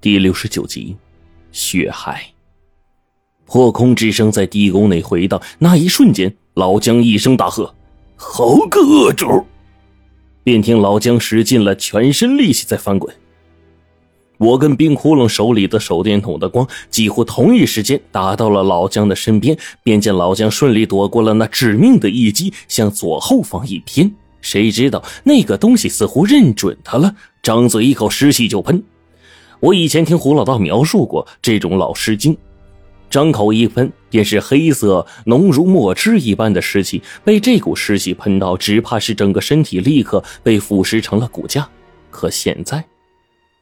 [0.00, 0.96] 第六十九集，
[1.50, 2.24] 血海。
[3.46, 7.74] 破空之声在地宫内回荡，那一瞬间，老姜一声大喝
[8.14, 9.44] ：“好个恶主！”
[10.44, 13.12] 便听老姜使尽了全身力气在翻滚。
[14.36, 24.14] 我跟冰窟窿手里的手电筒的光几乎同一时间打到了老姜的身边，便见老姜顺利躲过了那致命的一击，向左后方一偏。
[24.40, 28.80] 谁知道那个东西似乎认准他了，张嘴一口湿气就喷。
[29.60, 32.36] 我以前听胡老道描述过这种老尸精，
[33.10, 41.68] 张口一喷便是黑色浓如墨汁一般的尸气，被这股湿气喷到，只怕是整个身体立刻被腐蚀成了骨架。
[42.10, 42.84] 可现在，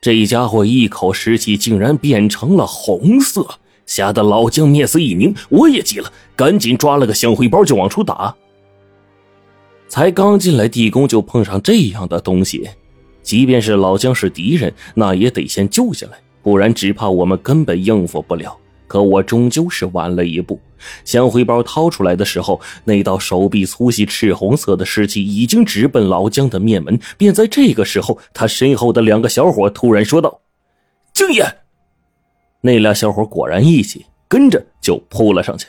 [0.01, 3.47] 这家伙一口湿气竟然变成了红色，
[3.87, 5.35] 吓得老姜面色一凝。
[5.49, 8.35] 我也急了，赶紧抓了个香灰包就往出打。
[9.89, 12.69] 才刚进来地宫就碰上这样的东西。
[13.27, 18.57] 即便是老姜是敌人，那也得先救下来，不然只怕我们根本应付不了。
[18.87, 20.61] 可我终究是晚了一步。
[21.05, 26.97] 香灰包掏出来的时候，那道手臂粗细、赤红色的尸气已经直奔老姜的面门。
[27.19, 30.41] 便在这个时候，他身后的两个小伙突然说道
[31.13, 31.45] ：“敬爷！”
[32.63, 35.67] 那俩小伙果然一起跟着就扑了上去。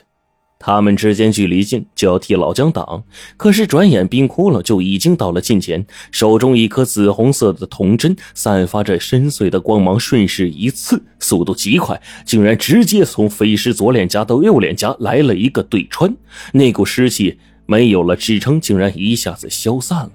[0.59, 3.03] 他们之间距离近，就要替老姜挡。
[3.38, 16.11] 可是转眼冰窟窿就已经到了近前，手中一颗紫红色的铜针散发着深邃的光芒，顺势一刺，速度极快，竟然直接从飞尸左脸颊到右脸颊来了一个对穿。
[16.53, 20.11] 那股湿气没有了支撑，竟然一下子消散了。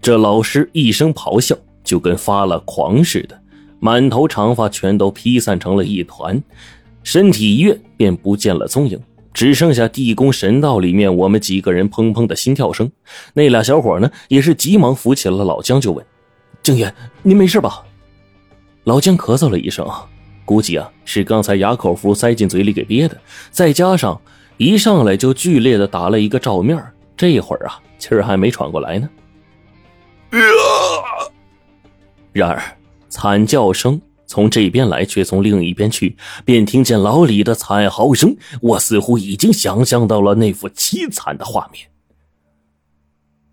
[0.00, 3.40] 这老师一声咆哮，就跟发了狂似的，
[3.78, 6.42] 满头长发全都披散成了一团。
[7.04, 9.00] 身体一跃，便不见了踪影，
[9.32, 12.90] 只剩下地宫神道里面我们几个人砰砰的心跳声。
[13.32, 16.04] 那俩小伙呢，也是急忙扶起了老姜，就问
[16.64, 16.92] ：“敬爷，
[17.22, 17.84] 您没事吧？”
[18.82, 19.88] 老姜咳嗽了一声，
[20.44, 23.16] 估计啊是刚才牙口服塞进嘴里给憋的，
[23.52, 24.20] 再加上
[24.56, 26.84] 一上来就剧烈的打了一个照面，
[27.16, 29.08] 这会儿啊气儿还没喘过来呢。
[32.32, 32.60] 然而
[33.08, 34.00] 惨叫声。
[34.32, 38.34] 从这边来，却从另一边去，便听见老李的惨嚎声。
[38.62, 41.86] 我似乎已经想象到了那幅凄惨的画面。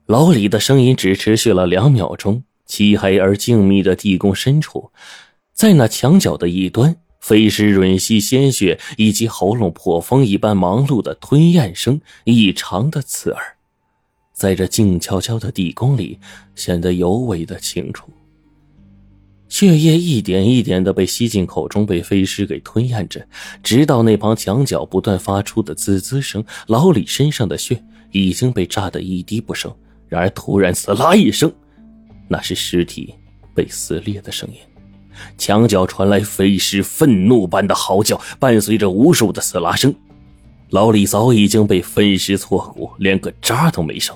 [0.05, 2.43] 老李的声音只持续了两秒钟。
[2.65, 4.91] 漆黑而静谧的地宫深处，
[5.53, 13.43] 在那墙角的一端，飞尸吮吸鲜血以及喉咙破风一般忙碌的吞咽声异常的刺耳，
[14.33, 16.19] 在这静悄悄的地宫里，
[16.53, 18.07] 显得尤为的清楚。
[19.49, 23.27] 血液一点一点的被吸进口中，被飞尸给吞咽着，
[23.61, 26.43] 直到那旁墙角不断发出的滋滋声。
[26.67, 29.73] 老李身上的血已经被炸得一滴不剩。
[30.07, 31.51] 然而，突然“撕拉”一声，
[32.27, 33.13] 那是尸体
[33.53, 34.55] 被撕裂的声音。
[35.37, 39.93] 墙角传来飞尸愤怒般的嚎叫，伴随着无数的撕拉声。
[40.69, 44.15] 老李早已经被分尸错骨，连个渣都没剩。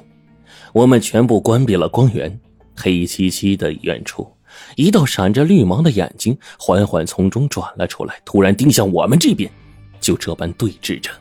[0.72, 2.40] 我们全部关闭了光源，
[2.76, 4.28] 黑漆漆的远处。
[4.76, 9.52] 一道闪着绿芒的眼睛缓缓从中转了出来，突然盯向我们这边，
[10.00, 11.12] 就这般对峙着。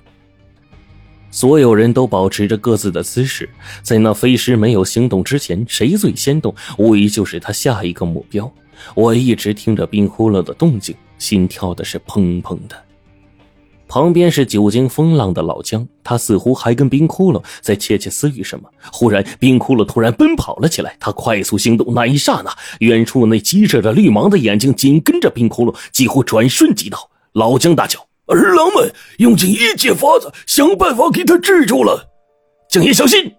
[1.30, 3.48] 所有人都保持着各自的姿势，
[3.82, 8.52] 在那飞尸没有行动之前，谁最先动，无疑就是他下一个目标。
[8.94, 12.76] 我一直听着冰窟窿的动静，心跳的是砰砰的。
[13.92, 18.66] 旁边是久经风浪的老姜，他似乎还跟冰窟窿在窃窃私语什么。
[18.90, 27.10] 忽然，冰窟窿突然奔跑了起来，他快速行动，那一刹那，远处那激射着绿芒的眼睛紧跟着冰窟窿，几乎转瞬即到。
[27.34, 28.00] 老姜大叫
[28.32, 32.08] ：“儿郎们，用尽一切法子，想办法给他制住了！”
[32.70, 33.30] 敬爷小心！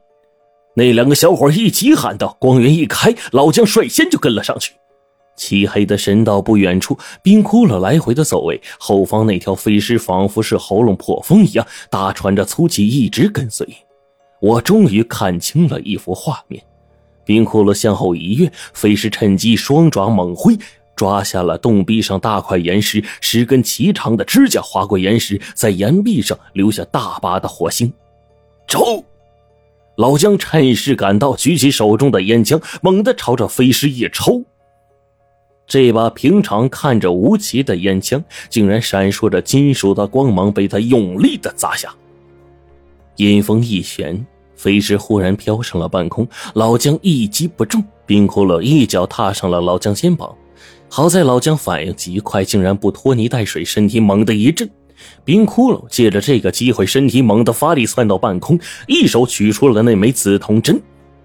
[0.75, 2.37] 那两个小伙一起喊道。
[2.39, 4.71] 光源一开，老姜率先就跟了上去。
[5.35, 13.67] 漆黑的神道不远处，冰窟窿来回的走位，后方那条飞尸仿佛是喉咙破风一样，大喘着粗气，一直跟随。
[14.39, 16.61] 我终于看清了一幅画面：
[17.25, 20.57] 冰窟窿向后一跃，飞尸趁机双爪猛挥，
[20.95, 27.91] 抓下了洞壁上大块岩石，十根齐长的指甲划过岩石，在岩壁上留下大把的火星。
[28.67, 29.03] 走！
[29.95, 34.43] 老姜趁势赶到，举起手中的烟枪，猛地朝着飞尸一抽。
[35.65, 41.93] 这把平常看着无奇的烟枪，竟然闪烁着金属的光芒，被他用力的砸下。
[43.15, 44.25] 阴风一旋，
[44.55, 46.27] 飞石忽然飘上了半空。
[46.53, 50.35] 老姜一击不中，冰窟窿一脚踏上了老姜肩膀。
[50.89, 54.69] 好在老姜反应极快，竟然不拖泥带水，身体猛地一震。
[55.25, 60.79] 冰窟窿借着这个机会，身体猛地发力，窜到半空，一手取出了那枚紫铜针。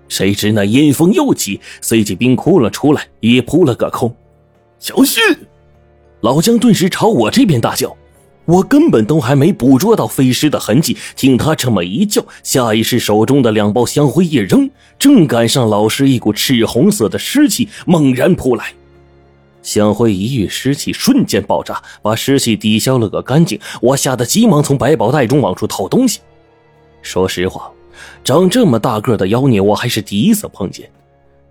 [0.08, 4.14] 谁知那阴风又起，随即冰窟窿出来，也扑了个空。
[4.78, 5.22] 小心！
[6.20, 7.96] 老姜顿时朝我这边大叫。
[8.44, 18.72] 我根本都还没捕捉到飞尸的痕迹，听他这么一叫，下意识手中的两包香灰一扔，正赶上老师一股赤红色的尸气猛然扑来。
[19.62, 23.60] 香灰一遇湿气，瞬间爆炸，把湿气抵消了个干净。
[23.82, 26.20] 我吓得急忙从百宝袋中往出掏东西。
[27.02, 27.70] 说实话，
[28.24, 30.90] 长这么大个的妖孽，我还是第一次碰见。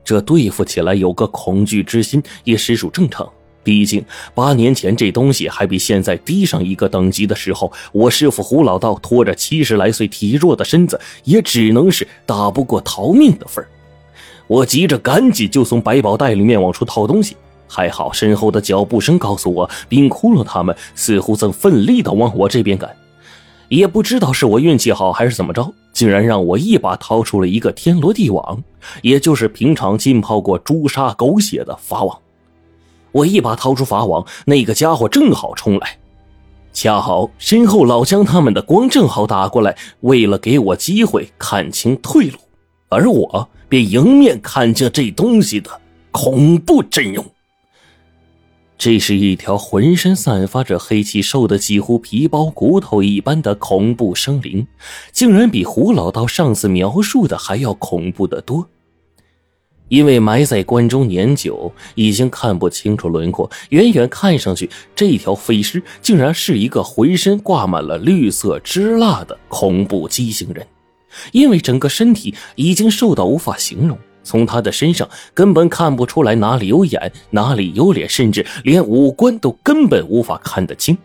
[0.08, 3.30] 这对付起来有个恐惧之心，也实属正常。
[3.62, 4.02] 毕竟
[4.34, 13.68] 八年前这东西还比现在低上一个等级的时候，我师傅胡老道拖着七十来岁体弱的身子，也只能是打不过逃命的份儿。
[14.48, 17.36] 我急着赶紧就从百宝袋里面往出掏东西，
[17.68, 22.90] 还好身后的脚步声告诉我，冰窟窿他们似乎正奋力的往我这边赶。
[23.68, 28.64] 也不知道是我运气好还是怎么着，竟然让我一把掏出了一个天罗地网，
[29.02, 32.20] 也就是平常浸泡过朱砂狗血的法网。
[33.12, 35.98] 我一把掏出法网，那个家伙正好冲来，
[36.74, 42.38] 恰好身后老姜他们的光正好打过来，为了给我机会看清退路，
[42.90, 45.82] 而我便迎面看见这东西的
[46.12, 47.26] 恐怖阵容。
[48.78, 54.68] 这是一条浑身散发着黑气、瘦的几乎皮包骨头一般的恐怖生灵，
[55.12, 58.70] 竟然比胡老道上次描述的还要恐怖的多。
[59.90, 63.50] 因为埋在关中年久，已经看不清楚轮廓。
[63.70, 70.66] 远远看上去，这条飞尸竟然是一个浑身挂满了绿色支蜡的恐怖畸形人。
[71.32, 80.98] 因为整个身体已经瘦到无法形容，从他的身上根本看不出来哪里有眼，哪里有脸，甚至连五官都根本无法看得清。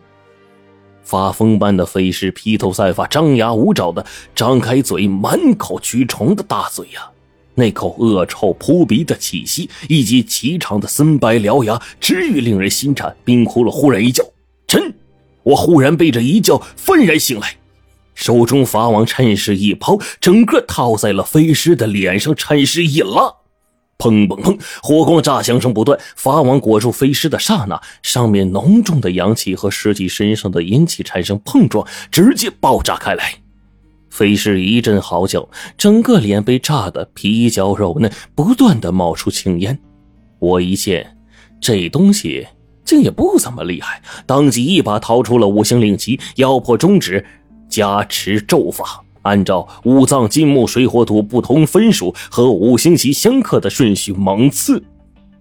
[1.03, 7.09] 发疯般的飞尸披头散发，张牙舞爪的张开嘴，满口蛆虫的大嘴呀！
[7.55, 13.15] 那口恶臭扑鼻的气息，以及齐长的森白獠牙，至于令人心颤。
[13.23, 14.23] 冰窟窿忽然一叫
[14.67, 14.93] ：“臣！”
[15.43, 17.57] 我忽然被这一叫愤然醒来，
[18.15, 23.35] 手中法网趁势一抛，整个套在了飞尸的脸上，趁势一拉，
[23.97, 25.99] 砰砰砰，火光炸响声不断。
[26.15, 33.42] 法网裹住飞尸的刹那，上面浓重的阳气和尸体身上的阴气产生碰撞，直接爆炸开来。
[34.13, 39.79] 飞尸一阵嚎叫，整个脸被炸得皮焦肉嫩，不断的冒出青烟。
[40.37, 41.17] 我一见，
[41.59, 42.45] 这东西
[42.85, 47.25] 竟也不怎么厉害，当即一把掏出了五行令旗，咬破中指，
[47.67, 54.83] 加持咒法，按照五脏金木水火土不同分属和五行旗相克的顺序猛刺。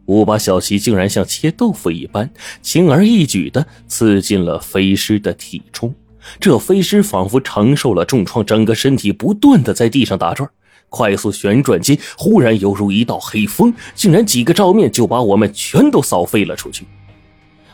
[0.06, 2.30] 五把小旗竟然像切豆腐一般，
[2.62, 5.94] 轻而易举的刺进了飞尸的体中。
[6.40, 10.48] 这飞尸仿佛承受了重创，整个身体不断的在地上打转，
[10.88, 16.86] 快速旋转间，忽然犹如一道黑风，竟然几个照面就把我们全都扫飞了出去。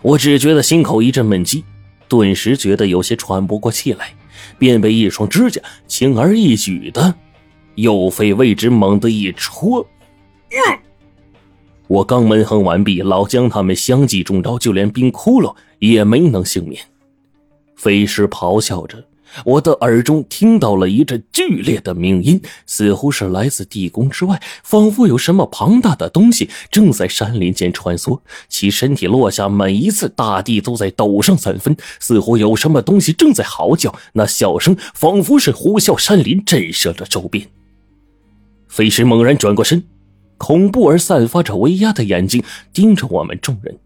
[0.02, 1.64] 我只觉得心口一阵闷激，
[2.08, 4.14] 顿时觉得有些喘不过气来，
[4.58, 7.14] 便被一双指甲轻而易举的
[7.74, 9.86] 右肺位置猛地一戳。
[11.88, 16.80] 我刚闷哼完毕，老姜他们相继中招，就连冰窟窿也没能幸免。
[17.78, 19.04] 飞尸咆哮着，
[19.44, 28.20] 我的耳中听到了一阵剧烈的鸣音，似乎是来自地宫之外，仿佛有什么庞大的东西正在山林间穿梭。
[28.48, 33.94] 其身体落下每一次，大地都在抖上三分，似乎有什么东西正在嚎叫。
[34.14, 37.46] 那笑声仿佛是呼啸山林，震慑着周边。
[38.66, 39.84] 飞尸猛然转过身，
[40.36, 42.42] 恐怖而散发着威压的眼睛
[42.72, 43.78] 盯着我们众人。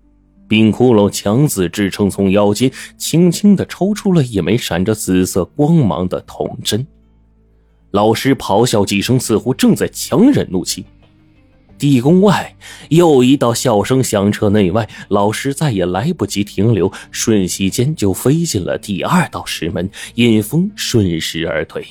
[0.48, 6.86] 冰窟窿强自支撑，从腰间轻轻的抽出了一枚闪着紫色光芒的铜针。
[7.90, 10.84] 老师咆哮几声，似乎正在强忍怒气。
[11.78, 12.54] 地宫外
[12.90, 21.84] 又一道笑声响彻内外，老师再也来不及停留，瞬息间就飞进了第二道石门，引风顺势而退，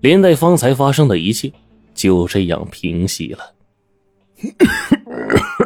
[0.00, 1.50] 连带方才发生的一切
[1.94, 3.54] 就这样平息了。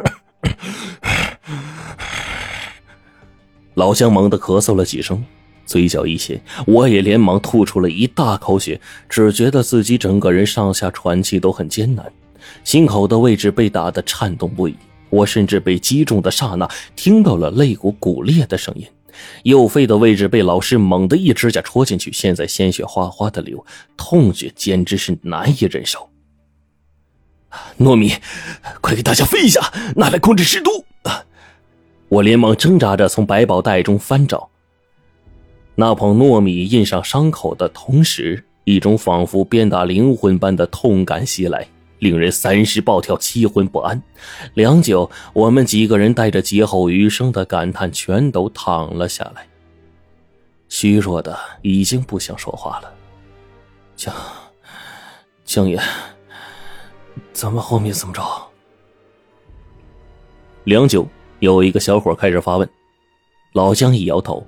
[3.75, 5.23] 老乡猛地咳嗽了几声，
[5.65, 8.79] 嘴角一斜，我也连忙吐出了一大口血，
[9.09, 12.11] 只觉得自己整个人上下喘气都很艰难，
[12.63, 14.75] 心口的位置被打得颤动不已。
[15.09, 18.87] 我甚至被击中的刹那听到了肋骨骨裂的声音，
[19.43, 23.65] 右肺的位置被老师猛地一指甲戳进去，现在鲜血哗哗的流，
[23.97, 26.09] 痛觉简直是难以忍受。
[27.79, 28.13] 糯米，
[28.81, 30.85] 快给大家飞一下，拿来控制湿度。
[32.07, 34.49] 我连忙挣扎着从百宝袋中翻找，
[35.75, 41.67] 那捧糯米印上伤口的同时，一种仿佛鞭打灵魂般的痛感袭来，
[41.99, 44.01] 令人三十暴跳，七魂不安。
[44.53, 49.47] 良久，我们几个人带着劫后余生的感叹，全都躺了下来。
[50.69, 52.93] 虚弱的已经不想说话了。
[53.95, 54.13] 江
[55.43, 55.79] 江爷，
[57.33, 58.21] 咱们后面怎么着？
[60.63, 61.07] 良久，
[61.45, 62.67] 有一个小伙开始发问。
[63.53, 64.45] 老姜一摇头：“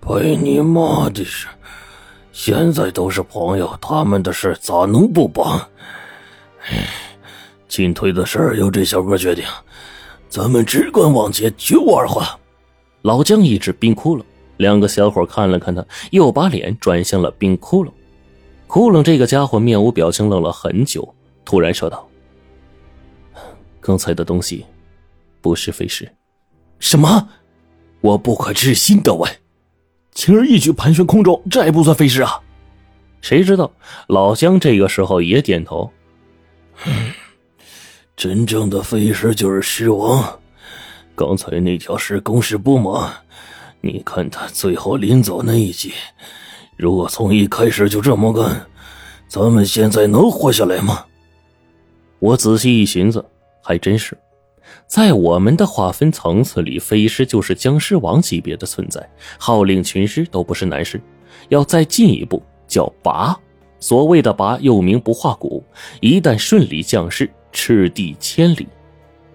[0.00, 1.46] 陪你妈的事，
[2.32, 5.58] 现在都是朋友，他们的事咋能不帮？
[6.68, 6.88] 哎，
[7.68, 9.44] 进退的事由这小哥决定，
[10.30, 12.38] 咱们只管往前，绝无二话。”
[13.02, 14.24] 老姜一指冰窟窿，
[14.56, 17.90] 两个小伙看了看他，又把脸转向了冰窟窿。
[18.66, 22.08] 窟窿这个家伙面无表情，愣了很久，突然说道
[23.78, 24.66] ：“刚才的东西，
[25.46, 26.10] 不是飞石。”
[26.80, 27.28] 什么？
[28.00, 29.30] 我不可置信的问
[30.12, 32.40] ：“轻而易举盘旋空中，这还不算飞尸啊？”
[33.22, 33.70] 谁知道
[34.08, 35.90] 老姜这个时候也点头
[38.16, 40.40] ：“真正的飞尸就是狮王。
[41.14, 43.10] 刚才那条尸攻势不猛，
[43.80, 45.92] 你看他最后临走那一击。”
[46.76, 48.66] 如果从一开始就这么干，
[49.28, 51.06] 咱们现在能活下来吗？
[52.18, 53.24] 我仔细一寻思，
[53.62, 54.16] 还真是，
[54.86, 61.00] 在我们的划分层次里，飞狮就是僵尸王级别的存在，号令群狮都不是难事。
[61.48, 63.36] 要再进一步，叫拔。
[63.80, 65.62] 所谓的拔，又名不化骨，
[66.00, 68.66] 一旦顺利降世，赤地千里，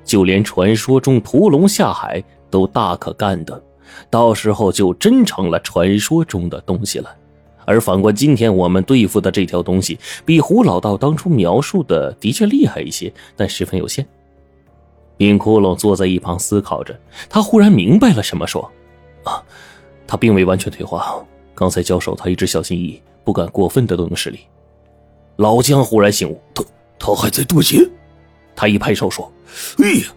[0.03, 3.61] 就连传说中屠龙下海都大可干的，
[4.09, 7.15] 到时候就真成了传说中的东西了。
[7.65, 14.05] 而反观今天我们对付的这条东西，比胡老道当初描述的的确厉害一些，但十分有限。
[15.21, 16.99] 冰窟窿坐在一旁思考着，
[17.29, 18.67] 他忽然明白了什么，说
[19.23, 19.39] ：“啊，
[20.07, 21.23] 他并未完全退化。
[21.53, 24.39] 刚才交手，他一直小心翼翼，不敢过分的动用实力。”
[25.37, 26.63] 老姜忽然醒悟，他
[26.97, 27.87] 他还在渡劫。
[28.55, 29.31] 他一拍手说
[29.77, 30.07] ：“哎呀，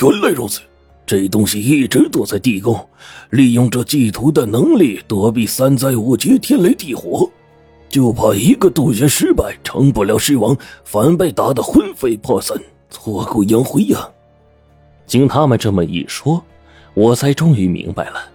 [0.00, 0.62] 原来如此。”
[1.04, 2.88] 这东西一直躲在地宫，
[3.28, 7.28] 利用这祭图的能力躲避三灾五劫、天雷地火，
[7.90, 14.08] 就怕一个渡劫失败，成不了狮王，反被打得魂飞魄散、挫骨扬灰呀！
[15.06, 16.42] 经他们这么一说，
[16.94, 18.30] 我才终于明白了。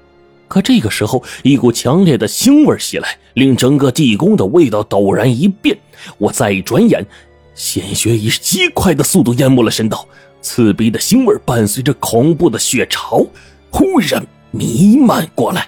[0.48, 5.78] 可这个时候，一股强烈的腥味袭来，令整个地宫的味道陡然一变。
[6.18, 7.06] 我再一转眼，
[7.54, 10.08] 鲜血以极快的速度淹没了神道。
[10.42, 13.26] 刺鼻的腥味伴随着恐怖的血潮，
[13.70, 15.68] 忽然弥漫过来。